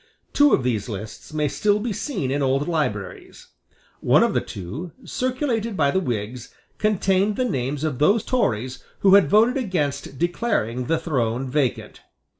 [0.33, 3.49] Two of these lists may still be seen in old libraries.
[3.99, 9.13] One of the two, circulated by the Whigs, contained the names of those Tories who
[9.13, 12.01] had voted against declaring the throne vacant.